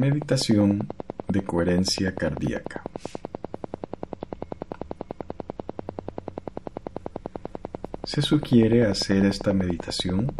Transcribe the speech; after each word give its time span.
Meditación 0.00 0.88
de 1.28 1.44
coherencia 1.44 2.14
cardíaca. 2.14 2.82
Se 8.04 8.22
sugiere 8.22 8.86
hacer 8.86 9.26
esta 9.26 9.52
meditación 9.52 10.32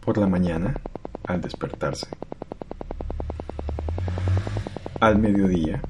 por 0.00 0.18
la 0.18 0.28
mañana 0.28 0.80
al 1.26 1.40
despertarse, 1.40 2.06
al 5.00 5.18
mediodía 5.18 5.82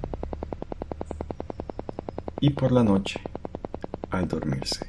y 2.40 2.48
por 2.48 2.72
la 2.72 2.82
noche 2.82 3.20
al 4.10 4.26
dormirse. 4.26 4.86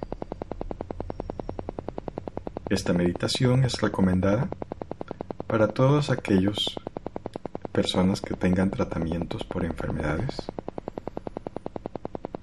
Esta 2.69 2.93
meditación 2.93 3.65
es 3.65 3.81
recomendada 3.81 4.47
para 5.57 5.69
todos 5.69 6.11
aquellos 6.11 6.75
personas 7.71 8.21
que 8.21 8.35
tengan 8.35 8.69
tratamientos 8.69 9.43
por 9.43 9.65
enfermedades, 9.65 10.35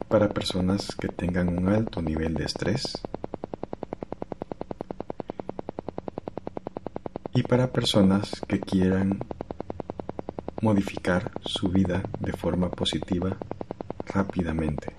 para 0.08 0.30
personas 0.30 0.96
que 0.96 1.06
tengan 1.06 1.48
un 1.48 1.68
alto 1.68 2.02
nivel 2.02 2.34
de 2.34 2.42
estrés 2.42 3.00
y 7.32 7.44
para 7.44 7.70
personas 7.70 8.40
que 8.48 8.58
quieran 8.58 9.20
modificar 10.60 11.30
su 11.44 11.68
vida 11.68 12.02
de 12.18 12.32
forma 12.32 12.68
positiva 12.68 13.36
rápidamente. 14.06 14.92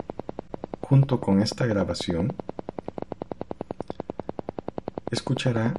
Junto 0.80 1.20
con 1.20 1.42
esta 1.42 1.66
grabación, 1.66 2.32
escuchará 5.10 5.74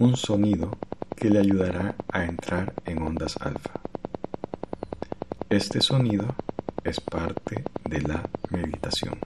un 0.00 0.16
sonido 0.16 0.72
que 1.16 1.30
le 1.30 1.38
ayudará 1.38 1.94
a 2.12 2.24
entrar 2.24 2.74
en 2.84 3.02
ondas 3.02 3.36
alfa. 3.40 3.80
Este 5.48 5.80
sonido 5.80 6.34
es 6.84 7.00
parte 7.00 7.64
de 7.84 8.02
la 8.02 8.22
meditación. 8.50 9.18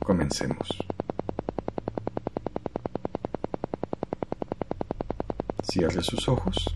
Comencemos. 0.00 0.68
Cierre 5.62 6.02
sus 6.02 6.28
ojos. 6.28 6.74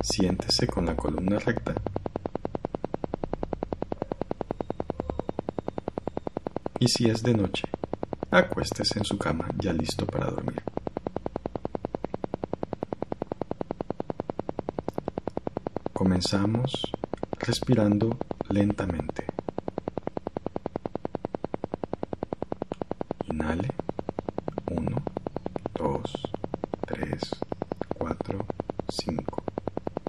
Siéntese 0.00 0.66
con 0.66 0.86
la 0.86 0.96
columna 0.96 1.38
recta. 1.38 1.74
Y 6.80 6.88
si 6.88 7.08
es 7.08 7.22
de 7.22 7.34
noche, 7.34 7.73
acuéstese 8.38 8.98
en 8.98 9.04
su 9.04 9.16
cama 9.16 9.46
ya 9.58 9.72
listo 9.72 10.06
para 10.06 10.30
dormir. 10.30 10.62
Comenzamos 15.92 16.92
respirando 17.38 18.18
lentamente. 18.48 19.26
Inhale. 23.26 23.68
1, 24.66 24.96
2, 25.74 26.02
3, 26.86 27.20
4, 27.98 28.46
5. 28.88 29.42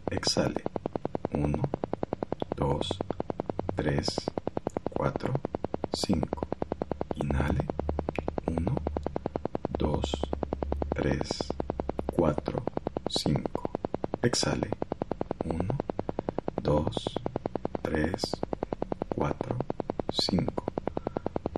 Exhale. 0.10 0.64
1, 1.32 1.62
2, 2.56 3.00
3, 3.76 4.06
4, 4.94 5.34
5. 5.94 6.42
Inhale. 7.16 7.66
1, 8.48 8.76
2, 9.80 10.02
3, 10.96 11.54
4, 12.16 12.64
5. 13.10 13.64
Exhale. 14.26 14.72
1, 15.46 15.78
2, 16.64 16.96
3, 17.84 18.14
4, 19.10 19.58
5. 20.10 20.64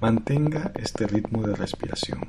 Mantenga 0.01 0.73
este 0.75 1.07
ritmo 1.07 1.43
de 1.43 1.55
respiración. 1.55 2.27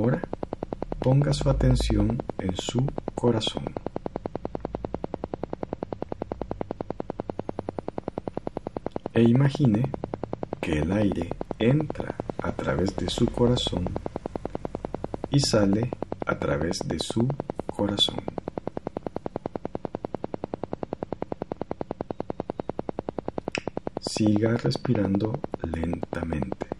Ahora 0.00 0.22
ponga 0.98 1.34
su 1.34 1.50
atención 1.50 2.22
en 2.38 2.56
su 2.56 2.86
corazón. 3.14 3.64
E 9.12 9.22
imagine 9.22 9.90
que 10.62 10.78
el 10.78 10.90
aire 10.92 11.28
entra 11.58 12.14
a 12.38 12.52
través 12.52 12.96
de 12.96 13.10
su 13.10 13.26
corazón 13.26 13.84
y 15.30 15.40
sale 15.40 15.90
a 16.24 16.38
través 16.38 16.78
de 16.86 16.98
su 16.98 17.28
corazón. 17.66 18.24
Siga 24.00 24.56
respirando 24.56 25.38
lentamente. 25.62 26.79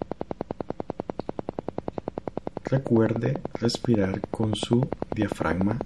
Recuerde 2.70 3.40
respirar 3.54 4.20
con 4.30 4.54
su 4.54 4.88
diafragma 5.12 5.76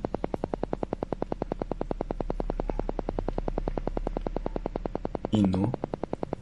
y 5.31 5.45
no 5.45 5.73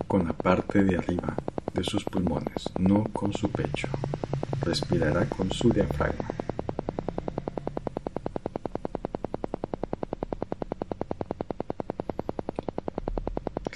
con 0.09 0.27
la 0.27 0.33
parte 0.33 0.83
de 0.83 0.97
arriba 0.97 1.37
de 1.73 1.85
sus 1.85 2.03
pulmones, 2.03 2.73
no 2.77 3.05
con 3.12 3.33
su 3.33 3.53
pecho. 3.53 3.87
Respirará 4.62 5.27
con 5.29 5.53
su 5.53 5.73
diafragma. 5.73 6.29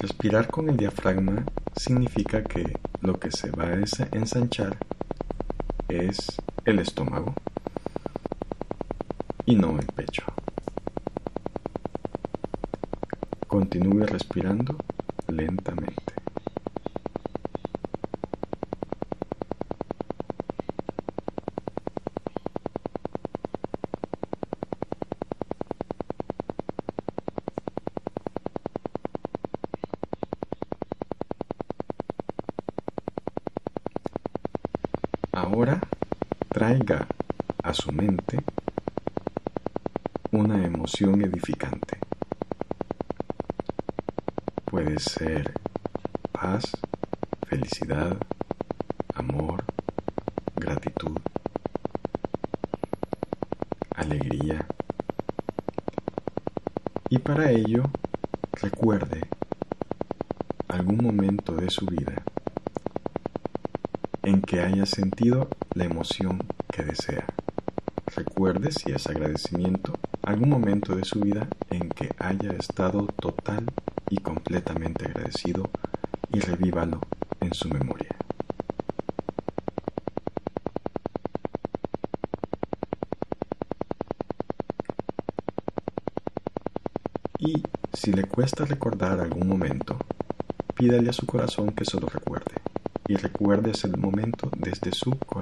Respirar 0.00 0.48
con 0.48 0.68
el 0.68 0.76
diafragma 0.76 1.44
significa 1.76 2.42
que 2.42 2.76
lo 3.02 3.20
que 3.20 3.30
se 3.30 3.52
va 3.52 3.66
a 3.66 3.74
ensanchar 4.10 4.76
es 5.88 6.26
el 6.66 6.80
estómago 6.80 7.32
y 9.44 9.54
no 9.54 9.78
el 9.78 9.86
pecho. 9.86 10.24
Continúe 13.46 14.04
respirando 14.04 14.76
lentamente. 15.28 16.14
Ahora 35.32 35.80
traiga 36.56 37.06
a 37.62 37.74
su 37.74 37.92
mente 37.92 38.42
una 40.30 40.64
emoción 40.64 41.20
edificante. 41.20 41.98
Puede 44.64 44.98
ser 44.98 45.52
paz, 46.32 46.72
felicidad, 47.46 48.16
amor, 49.14 49.64
gratitud, 50.54 51.18
alegría. 53.94 54.66
Y 57.10 57.18
para 57.18 57.50
ello, 57.50 57.82
recuerde 58.62 59.28
algún 60.68 61.04
momento 61.04 61.54
de 61.54 61.68
su 61.68 61.84
vida 61.84 62.14
en 64.22 64.40
que 64.40 64.60
haya 64.60 64.86
sentido 64.86 65.50
la 65.76 65.84
emoción 65.84 66.42
que 66.72 66.82
desea. 66.82 67.26
Recuerde 68.14 68.72
si 68.72 68.92
es 68.92 69.06
agradecimiento 69.08 69.92
algún 70.22 70.48
momento 70.48 70.96
de 70.96 71.04
su 71.04 71.20
vida 71.20 71.46
en 71.68 71.90
que 71.90 72.08
haya 72.18 72.52
estado 72.52 73.06
total 73.20 73.66
y 74.08 74.16
completamente 74.16 75.04
agradecido 75.04 75.68
y 76.32 76.40
revívalo 76.40 77.00
en 77.40 77.52
su 77.52 77.68
memoria. 77.68 78.16
Y 87.38 87.62
si 87.92 88.14
le 88.14 88.24
cuesta 88.24 88.64
recordar 88.64 89.20
algún 89.20 89.46
momento, 89.46 89.98
pídale 90.74 91.10
a 91.10 91.12
su 91.12 91.26
corazón 91.26 91.72
que 91.72 91.84
se 91.84 92.00
lo 92.00 92.08
recuerde 92.08 92.54
y 93.08 93.14
recuerde 93.16 93.70
ese 93.70 93.88
momento 93.88 94.50
desde 94.56 94.92
su 94.92 95.16
corazón. 95.18 95.35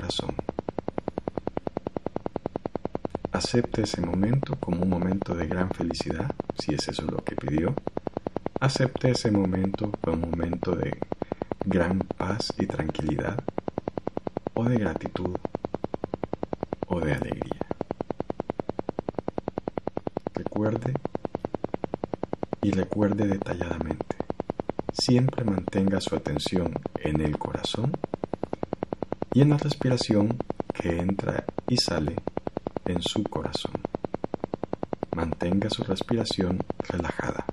Acepte 3.33 3.83
ese 3.83 4.01
momento 4.03 4.57
como 4.61 4.83
un 4.83 4.91
momento 4.91 5.35
de 5.35 5.47
gran 5.47 5.71
felicidad, 5.71 6.31
si 6.59 6.75
es 6.75 6.89
eso 6.89 7.03
lo 7.03 7.25
que 7.25 7.37
pidió. 7.37 7.75
Acepte 8.61 9.13
ese 9.13 9.31
momento 9.31 9.91
como 10.03 10.25
un 10.25 10.31
momento 10.31 10.77
de 10.77 10.99
gran 11.65 12.01
paz 12.01 12.53
y 12.59 12.67
tranquilidad, 12.67 13.43
o 14.55 14.65
de 14.65 14.79
gratitud, 14.79 15.37
o 16.87 17.01
de 17.01 17.15
alegría. 17.15 17.67
Recuerde 20.35 20.95
y 22.61 22.73
recuerde 22.73 23.27
detalladamente. 23.27 24.17
Siempre 24.93 25.45
mantenga 25.45 26.01
su 26.01 26.15
atención 26.15 26.75
en 26.97 27.21
el 27.21 27.39
corazón 27.39 27.93
y 29.35 29.41
en 29.41 29.51
la 29.51 29.57
respiración 29.59 30.39
que 30.73 30.89
entra 30.97 31.45
y 31.69 31.77
sale 31.77 32.15
en 32.87 33.03
su 33.03 33.25
corazón. 33.25 33.73
Mantenga 35.15 35.69
su 35.69 35.83
respiración 35.83 36.61
relajada. 36.89 37.44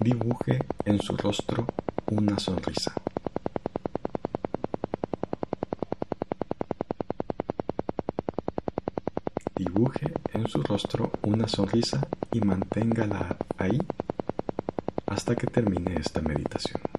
Dibuje 0.00 0.58
en 0.86 0.98
su 1.00 1.14
rostro 1.14 1.66
una 2.10 2.38
sonrisa. 2.38 2.94
Dibuje 9.54 10.12
en 10.32 10.48
su 10.48 10.62
rostro 10.62 11.12
una 11.22 11.46
sonrisa 11.46 12.00
y 12.32 12.40
manténgala 12.40 13.36
ahí 13.58 13.78
hasta 15.06 15.36
que 15.36 15.46
termine 15.46 15.96
esta 15.96 16.22
meditación. 16.22 16.89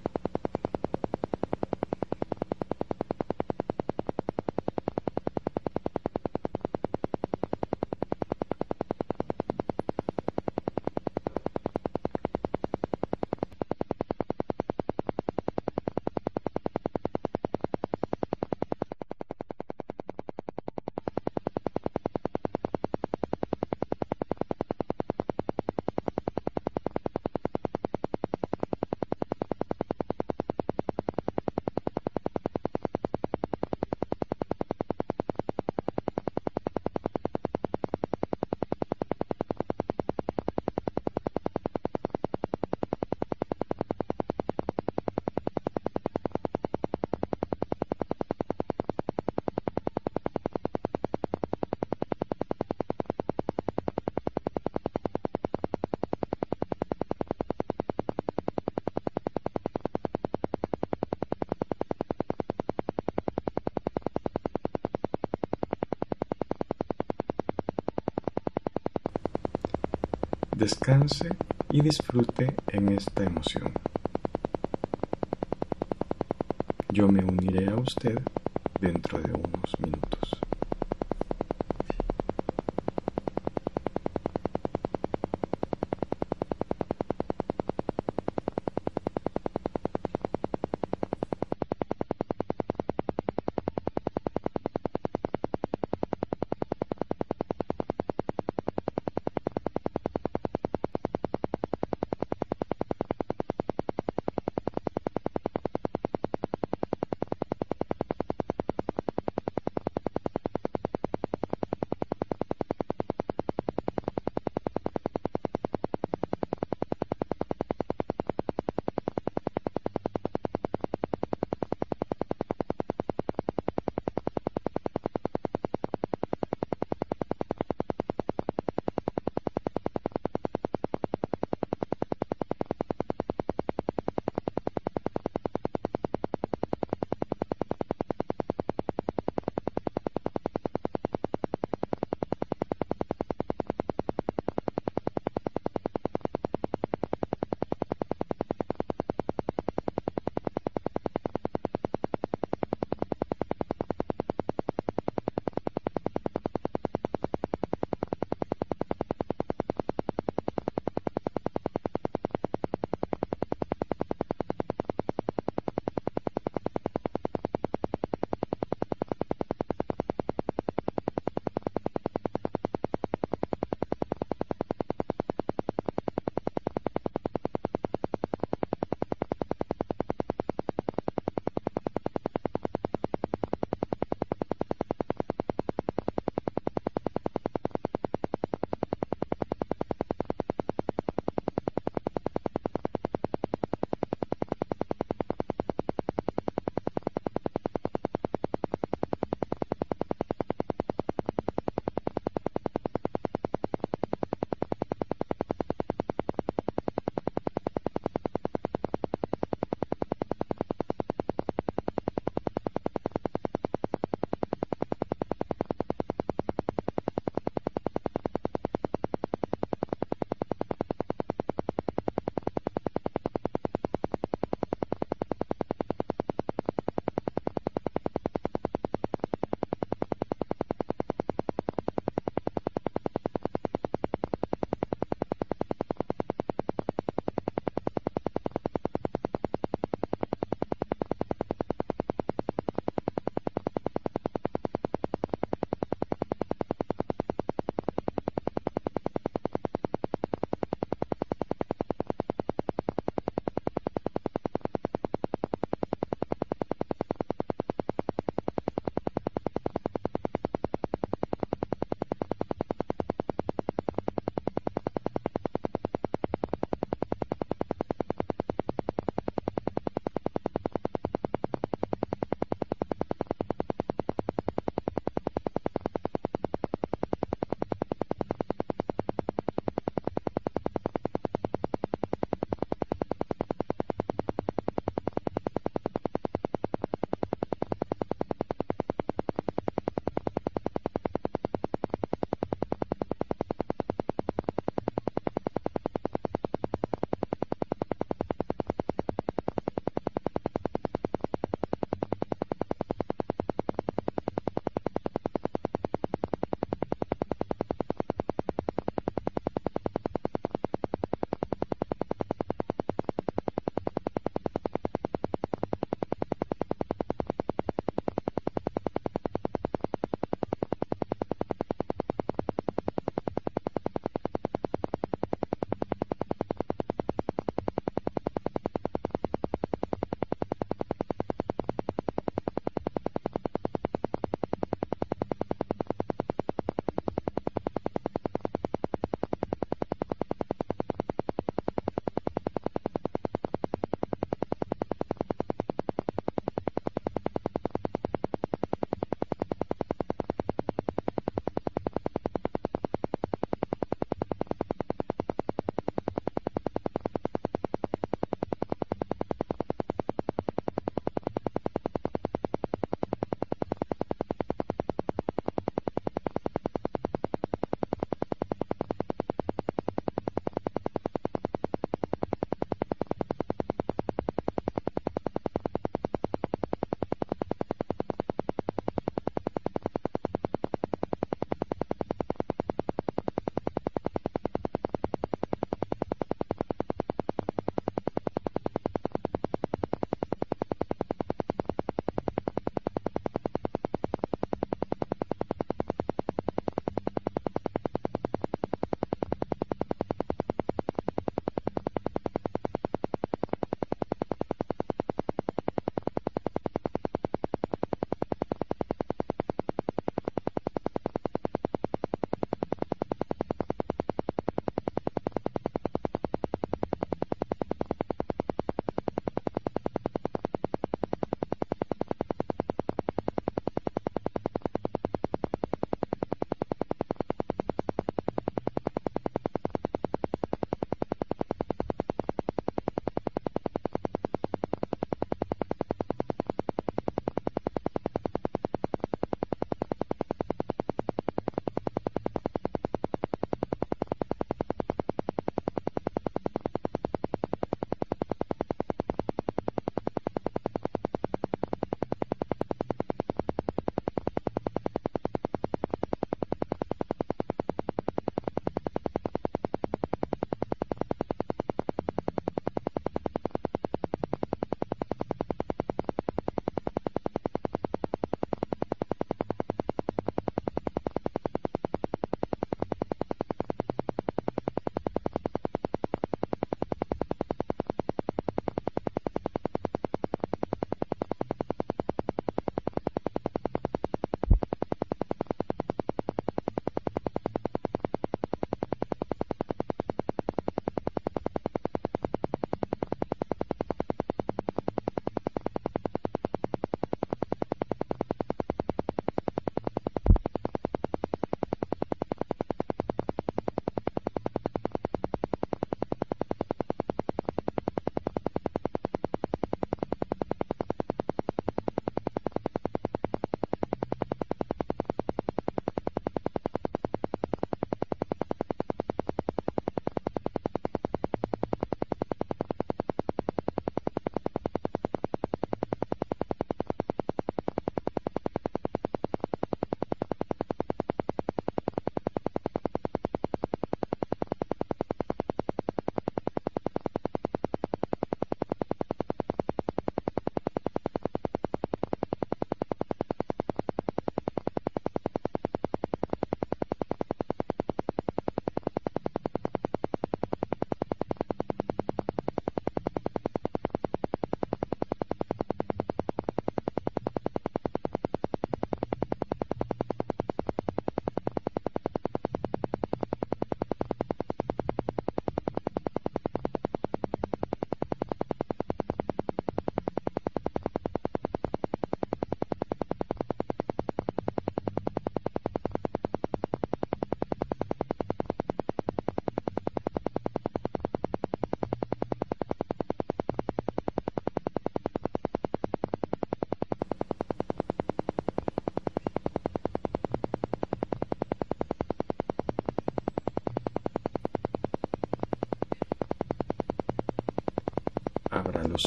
Descanse 70.61 71.27
y 71.71 71.81
disfrute 71.81 72.55
en 72.67 72.89
esta 72.89 73.23
emoción. 73.23 73.73
Yo 76.93 77.07
me 77.07 77.23
uniré 77.23 77.71
a 77.71 77.75
usted 77.77 78.21
dentro 78.79 79.17
de 79.17 79.31
unos 79.33 79.79
minutos. 79.79 80.39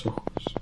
Ojos 0.07 0.55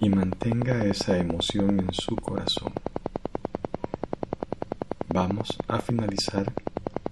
y 0.00 0.08
mantenga 0.10 0.84
esa 0.84 1.16
emoción 1.18 1.80
en 1.80 1.92
su 1.92 2.16
corazón. 2.16 2.72
Vamos 5.08 5.58
a 5.68 5.80
finalizar 5.80 6.52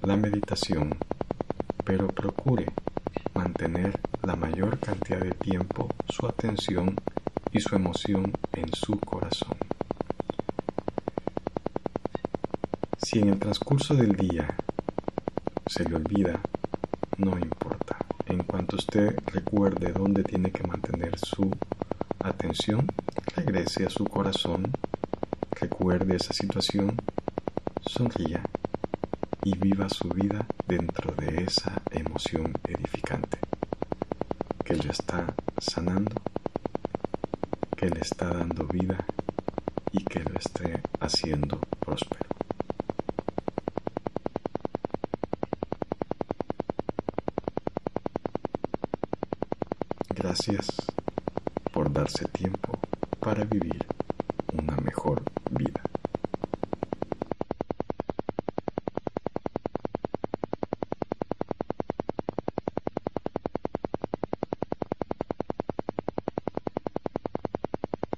la 0.02 0.16
meditación, 0.16 0.96
pero 1.84 2.08
procure 2.08 2.66
mantener 3.34 3.98
la 4.22 4.36
mayor 4.36 4.78
cantidad 4.78 5.20
de 5.20 5.32
tiempo 5.32 5.88
su 6.08 6.26
atención 6.26 6.96
y 7.52 7.60
su 7.60 7.74
emoción 7.74 8.32
en 8.52 8.72
su 8.72 8.98
corazón. 9.00 9.56
Si 12.98 13.18
en 13.18 13.28
el 13.30 13.38
transcurso 13.38 13.94
del 13.94 14.14
día 14.16 14.56
se 15.66 15.88
le 15.88 15.96
olvida, 15.96 16.40
no 17.18 17.38
importa. 17.38 17.75
En 18.26 18.42
cuanto 18.42 18.74
usted 18.76 19.16
recuerde 19.32 19.92
dónde 19.92 20.24
tiene 20.24 20.50
que 20.50 20.66
mantener 20.66 21.16
su 21.18 21.48
atención, 22.18 22.88
regrese 23.36 23.86
a 23.86 23.90
su 23.90 24.04
corazón, 24.04 24.72
recuerde 25.60 26.16
esa 26.16 26.32
situación, 26.32 26.96
sonría 27.86 28.42
y 29.44 29.56
viva 29.56 29.88
su 29.88 30.08
vida 30.08 30.44
dentro 30.66 31.14
de 31.14 31.44
esa 31.44 31.80
emoción 31.92 32.52
edificante 32.66 33.38
que 34.64 34.74
le 34.74 34.90
está 34.90 35.32
sanando, 35.58 36.16
que 37.76 37.88
le 37.88 38.00
está 38.00 38.26
dando 38.26 38.66
vida 38.66 39.06
y 39.92 40.04
que 40.04 40.18
lo 40.24 40.36
esté 40.36 40.82
haciendo 40.98 41.60
próspero. 41.78 42.25
Gracias 50.38 50.76
por 51.72 51.90
darse 51.90 52.26
tiempo 52.26 52.78
para 53.20 53.44
vivir 53.44 53.86
una 54.52 54.76
mejor. 54.76 55.22